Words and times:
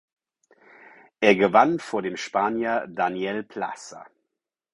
Er 1.19 1.35
gewann 1.35 1.77
vor 1.77 2.01
dem 2.01 2.17
Spanier 2.17 2.87
Daniel 2.89 3.43
Plaza. 3.43 4.07